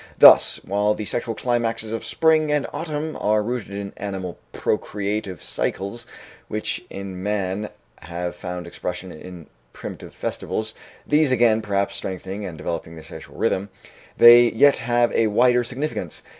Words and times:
Thus, 0.17 0.59
while 0.65 0.95
the 0.95 1.05
sexual 1.05 1.35
climaxes 1.35 1.93
of 1.93 2.03
spring 2.03 2.51
and 2.51 2.65
autumn 2.73 3.15
are 3.21 3.43
rooted 3.43 3.69
in 3.75 3.93
animal 3.97 4.39
procreative 4.51 5.43
cycles 5.43 6.07
which 6.47 6.83
in 6.89 7.21
man 7.21 7.69
have 7.99 8.35
found 8.35 8.65
expression 8.65 9.11
in 9.11 9.45
primitive 9.73 10.15
festivals 10.15 10.73
these, 11.05 11.31
again, 11.31 11.61
perhaps, 11.61 11.97
strengthening 11.97 12.45
and 12.47 12.57
developing 12.57 12.95
the 12.95 13.03
sexual 13.03 13.37
rhythm 13.37 13.69
they 14.17 14.49
yet 14.51 14.77
have 14.77 15.11
a 15.11 15.27
wider 15.27 15.63
significance. 15.63 16.23